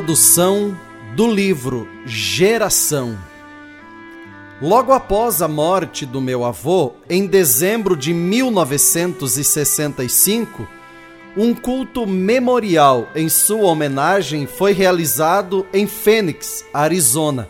[0.00, 0.74] Introdução
[1.14, 3.18] do livro Geração.
[4.58, 10.66] Logo após a morte do meu avô, em dezembro de 1965,
[11.36, 17.46] um culto memorial em sua homenagem foi realizado em Phoenix, Arizona,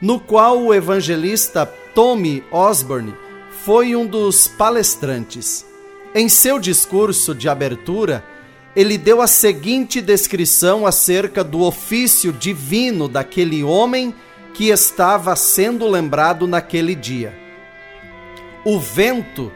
[0.00, 3.14] no qual o evangelista Tommy Osborne
[3.66, 5.66] foi um dos palestrantes.
[6.14, 8.24] Em seu discurso de abertura,
[8.74, 14.14] ele deu a seguinte descrição acerca do ofício divino daquele homem
[14.54, 17.38] que estava sendo lembrado naquele dia.
[18.64, 19.52] O vento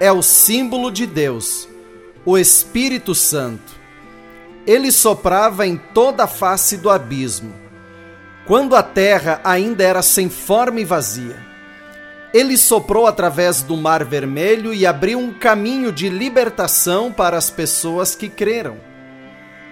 [0.00, 1.68] é o símbolo de Deus,
[2.24, 3.76] o Espírito Santo.
[4.66, 7.54] Ele soprava em toda a face do abismo,
[8.46, 11.36] quando a terra ainda era sem forma e vazia.
[12.36, 18.14] Ele soprou através do Mar Vermelho e abriu um caminho de libertação para as pessoas
[18.14, 18.76] que creram.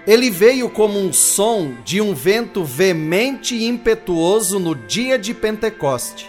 [0.07, 6.27] Ele veio como um som de um vento veemente e impetuoso no dia de Pentecoste,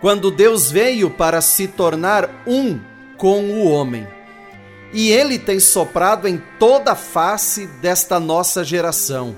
[0.00, 2.80] quando Deus veio para se tornar um
[3.18, 4.08] com o homem.
[4.90, 9.36] E ele tem soprado em toda a face desta nossa geração.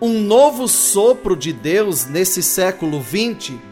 [0.00, 3.70] Um novo sopro de Deus nesse século XX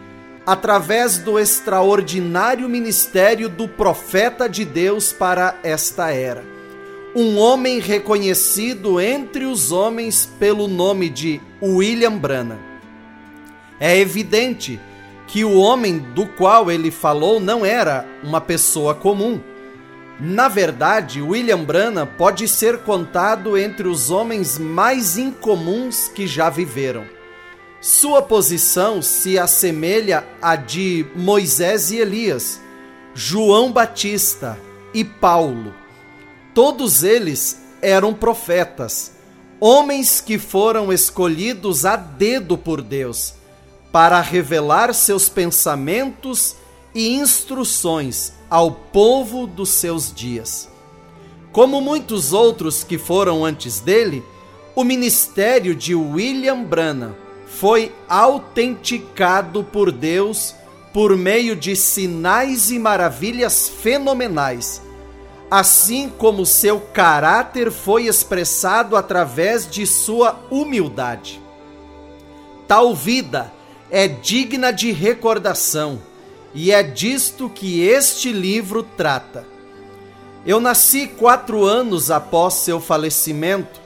[0.50, 6.42] através do extraordinário ministério do profeta de Deus para esta era.
[7.14, 12.58] Um homem reconhecido entre os homens pelo nome de William Branham.
[13.78, 14.80] É evidente
[15.28, 19.40] que o homem do qual ele falou não era uma pessoa comum.
[20.18, 27.19] Na verdade, William Branham pode ser contado entre os homens mais incomuns que já viveram.
[27.80, 32.60] Sua posição se assemelha à de Moisés e Elias,
[33.14, 34.60] João Batista
[34.92, 35.72] e Paulo.
[36.52, 39.12] Todos eles eram profetas,
[39.58, 43.32] homens que foram escolhidos a dedo por Deus
[43.90, 46.56] para revelar seus pensamentos
[46.94, 50.68] e instruções ao povo dos seus dias.
[51.50, 54.22] Como muitos outros que foram antes dele,
[54.76, 60.54] o ministério de William Branham foi autenticado por Deus
[60.92, 64.82] por meio de sinais e maravilhas fenomenais,
[65.50, 71.40] assim como seu caráter foi expressado através de sua humildade.
[72.66, 73.52] Tal vida
[73.90, 76.00] é digna de recordação
[76.54, 79.44] e é disto que este livro trata.
[80.46, 83.80] Eu nasci quatro anos após seu falecimento,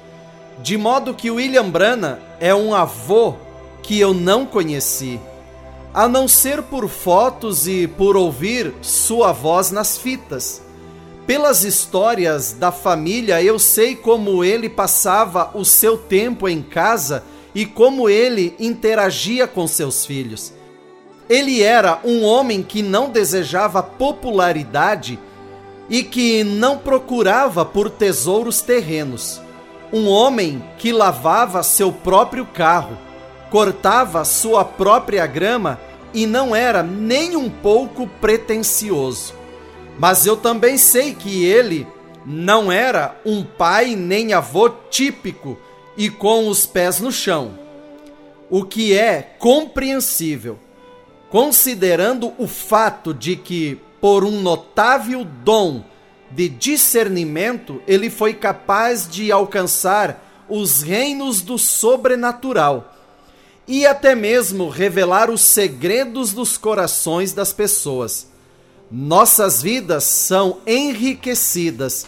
[0.62, 3.43] de modo que William Branham é um avô
[3.84, 5.20] que eu não conheci,
[5.92, 10.62] a não ser por fotos e por ouvir sua voz nas fitas.
[11.26, 17.22] Pelas histórias da família, eu sei como ele passava o seu tempo em casa
[17.54, 20.52] e como ele interagia com seus filhos.
[21.28, 25.18] Ele era um homem que não desejava popularidade
[25.90, 29.40] e que não procurava por tesouros terrenos.
[29.92, 32.98] Um homem que lavava seu próprio carro
[33.54, 35.78] cortava sua própria grama
[36.12, 39.32] e não era nem um pouco pretensioso.
[39.96, 41.86] Mas eu também sei que ele
[42.26, 45.56] não era um pai nem avô típico
[45.96, 47.56] e com os pés no chão,
[48.50, 50.58] o que é compreensível,
[51.30, 55.84] considerando o fato de que, por um notável dom
[56.28, 62.93] de discernimento, ele foi capaz de alcançar os reinos do sobrenatural
[63.66, 68.28] e até mesmo revelar os segredos dos corações das pessoas.
[68.90, 72.06] Nossas vidas são enriquecidas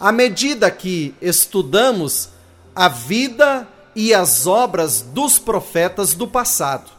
[0.00, 2.30] à medida que estudamos
[2.74, 6.90] a vida e as obras dos profetas do passado.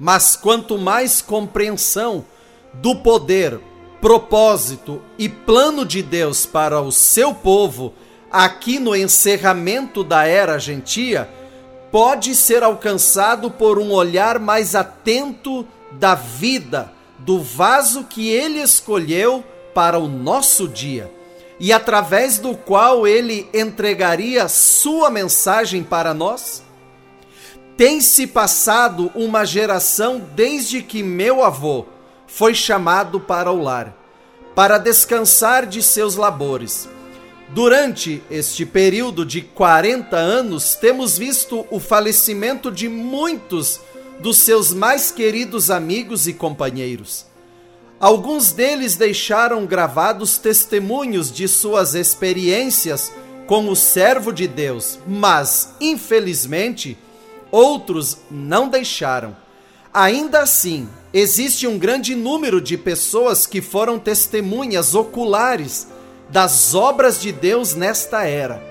[0.00, 2.24] Mas quanto mais compreensão
[2.72, 3.60] do poder,
[4.00, 7.92] propósito e plano de Deus para o seu povo
[8.30, 11.28] aqui no encerramento da era gentia,
[11.90, 19.44] pode ser alcançado por um olhar mais atento da vida, do vaso que ele escolheu
[19.74, 21.10] para o nosso dia
[21.60, 26.62] e através do qual ele entregaria sua mensagem para nós?
[27.76, 31.86] Tem se passado uma geração desde que meu avô
[32.26, 33.96] foi chamado para o lar,
[34.54, 36.88] para descansar de seus labores
[37.50, 43.80] Durante este período de 40 anos, temos visto o falecimento de muitos
[44.20, 47.24] dos seus mais queridos amigos e companheiros.
[47.98, 53.10] Alguns deles deixaram gravados testemunhos de suas experiências
[53.46, 56.98] com o servo de Deus, mas, infelizmente,
[57.50, 59.34] outros não deixaram.
[59.92, 65.88] Ainda assim, existe um grande número de pessoas que foram testemunhas oculares
[66.28, 68.62] das obras de Deus nesta era.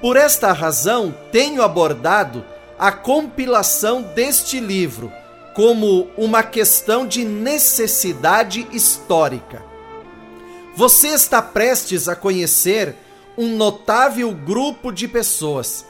[0.00, 2.44] Por esta razão, tenho abordado
[2.78, 5.10] a compilação deste livro
[5.54, 9.64] como uma questão de necessidade histórica.
[10.76, 12.94] Você está prestes a conhecer
[13.38, 15.86] um notável grupo de pessoas.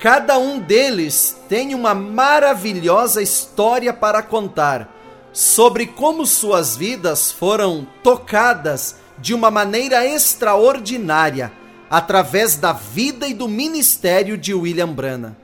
[0.00, 4.92] Cada um deles tem uma maravilhosa história para contar
[5.32, 11.52] sobre como suas vidas foram tocadas de uma maneira extraordinária
[11.90, 15.36] através da vida e do ministério de William Branham.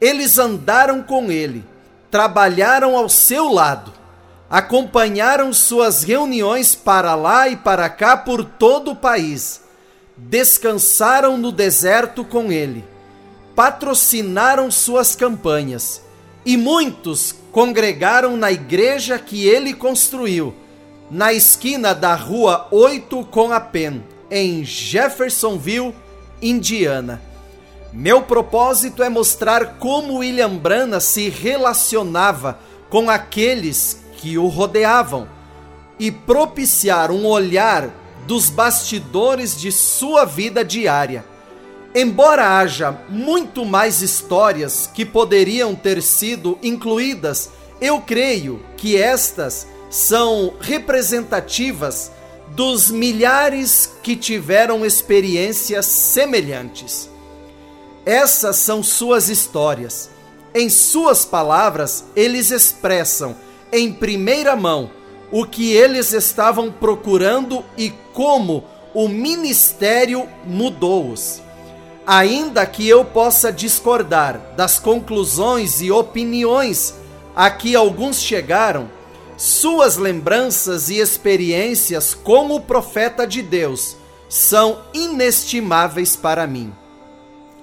[0.00, 1.64] Eles andaram com ele,
[2.10, 3.92] trabalharam ao seu lado,
[4.50, 9.62] acompanharam suas reuniões para lá e para cá por todo o país,
[10.16, 12.84] descansaram no deserto com ele,
[13.54, 16.02] patrocinaram suas campanhas
[16.44, 20.54] e muitos congregaram na igreja que ele construiu,
[21.10, 24.00] na esquina da rua 8 com a Penn,
[24.30, 25.94] em Jeffersonville,
[26.42, 27.22] Indiana.
[27.92, 32.58] Meu propósito é mostrar como William Branham se relacionava
[32.90, 35.28] com aqueles que o rodeavam
[35.98, 37.90] e propiciar um olhar
[38.26, 41.24] dos bastidores de sua vida diária.
[41.94, 47.50] Embora haja muito mais histórias que poderiam ter sido incluídas,
[47.80, 52.10] eu creio que estas são representativas
[52.48, 57.10] dos milhares que tiveram experiências semelhantes.
[58.04, 60.10] Essas são suas histórias.
[60.54, 63.36] Em suas palavras, eles expressam
[63.72, 64.90] em primeira mão
[65.30, 71.42] o que eles estavam procurando e como o ministério mudou-os.
[72.06, 76.94] Ainda que eu possa discordar das conclusões e opiniões
[77.34, 78.88] a que alguns chegaram,
[79.36, 83.96] suas lembranças e experiências como profeta de Deus
[84.28, 86.72] são inestimáveis para mim.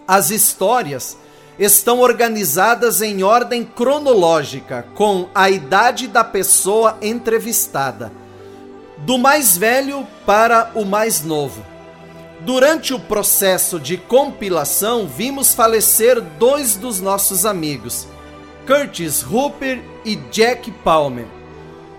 [0.07, 1.17] As histórias
[1.57, 8.11] estão organizadas em ordem cronológica, com a idade da pessoa entrevistada,
[8.99, 11.63] do mais velho para o mais novo.
[12.41, 18.07] Durante o processo de compilação, vimos falecer dois dos nossos amigos,
[18.67, 21.42] Curtis Hooper e Jack Palmer.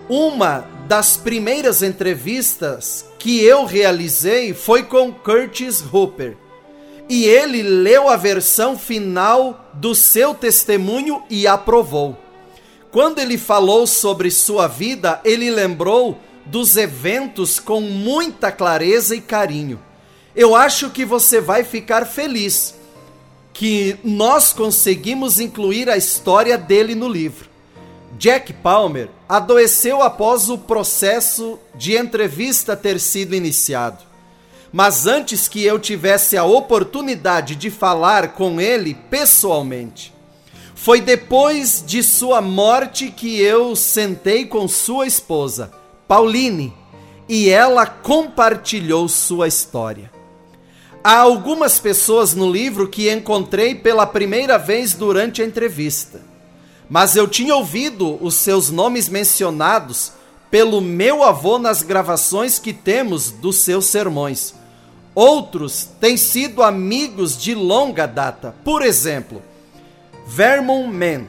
[0.09, 6.37] Uma das primeiras entrevistas que eu realizei foi com Curtis Hooper
[7.09, 12.19] e ele leu a versão final do seu testemunho e aprovou.
[12.91, 19.81] Quando ele falou sobre sua vida, ele lembrou dos eventos com muita clareza e carinho.
[20.37, 22.75] Eu acho que você vai ficar feliz
[23.53, 27.54] que nós conseguimos incluir a história dele no livro.
[28.19, 34.05] Jack Palmer adoeceu após o processo de entrevista ter sido iniciado.
[34.73, 40.13] Mas antes que eu tivesse a oportunidade de falar com ele pessoalmente,
[40.75, 45.73] foi depois de sua morte que eu sentei com sua esposa,
[46.07, 46.75] Pauline,
[47.29, 50.11] e ela compartilhou sua história.
[51.03, 56.21] Há algumas pessoas no livro que encontrei pela primeira vez durante a entrevista,
[56.89, 60.13] mas eu tinha ouvido os seus nomes mencionados
[60.51, 64.55] pelo meu avô nas gravações que temos dos seus sermões
[65.15, 68.55] Outros têm sido amigos de longa data.
[68.65, 69.41] Por exemplo,
[70.27, 71.27] Vermont Man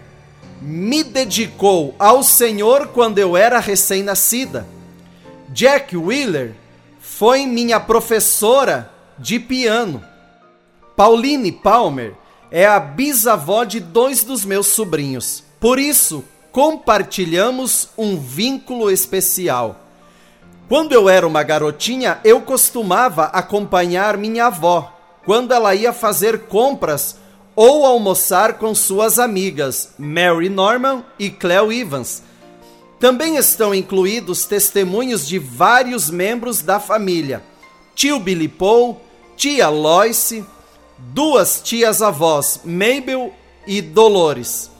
[0.60, 4.66] me dedicou ao Senhor quando eu era recém-nascida.
[5.50, 6.56] Jack Wheeler
[7.00, 10.04] foi minha professora de piano.
[10.96, 12.16] Pauline Palmer
[12.50, 15.44] é a bisavó de dois dos meus sobrinhos.
[15.66, 19.80] Por isso, compartilhamos um vínculo especial.
[20.70, 24.94] Quando eu era uma garotinha, eu costumava acompanhar minha avó
[25.26, 27.16] quando ela ia fazer compras
[27.56, 32.22] ou almoçar com suas amigas Mary Norman e Cleo Evans.
[33.00, 37.42] Também estão incluídos testemunhos de vários membros da família:
[37.96, 39.02] tio Billy Paul,
[39.36, 40.32] tia Lois,
[41.00, 43.34] duas tias-avós, Mabel
[43.66, 44.75] e Dolores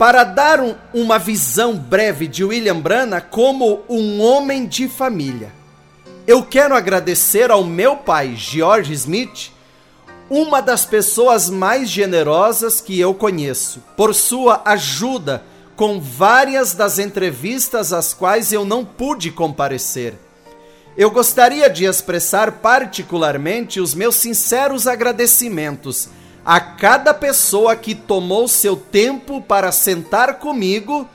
[0.00, 5.52] para dar um, uma visão breve de William Branagh como um homem de família.
[6.26, 9.52] Eu quero agradecer ao meu pai, George Smith,
[10.30, 15.44] uma das pessoas mais generosas que eu conheço, por sua ajuda
[15.76, 20.14] com várias das entrevistas às quais eu não pude comparecer.
[20.96, 26.08] eu gostaria de expressar particularmente os meus sinceros agradecimentos
[26.44, 31.08] a cada pessoa que tomou seu tempo para sentar comigo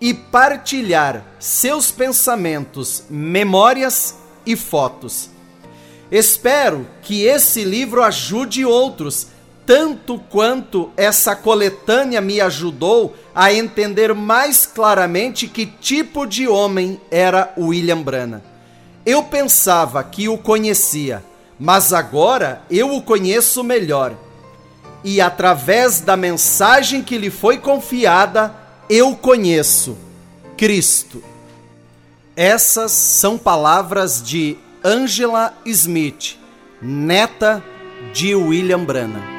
[0.00, 4.16] e partilhar seus pensamentos, memórias
[4.46, 5.30] e fotos.
[6.10, 9.26] Espero que esse livro ajude outros,
[9.66, 17.52] tanto quanto essa coletânea me ajudou a entender mais claramente que tipo de homem era
[17.58, 18.42] William Brana.
[19.04, 21.22] Eu pensava que o conhecia,
[21.58, 24.27] mas agora eu o conheço melhor.
[25.04, 28.54] E através da mensagem que lhe foi confiada,
[28.88, 29.96] eu conheço
[30.56, 31.22] Cristo.
[32.34, 36.36] Essas são palavras de Angela Smith,
[36.80, 37.62] neta
[38.12, 39.37] de William Branham.